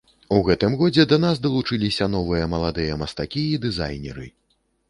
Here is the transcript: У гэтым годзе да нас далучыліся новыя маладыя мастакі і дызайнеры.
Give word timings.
У 0.35 0.37
гэтым 0.45 0.77
годзе 0.79 1.05
да 1.11 1.19
нас 1.25 1.43
далучыліся 1.45 2.09
новыя 2.15 2.49
маладыя 2.57 2.99
мастакі 3.05 3.47
і 3.53 3.61
дызайнеры. 3.69 4.27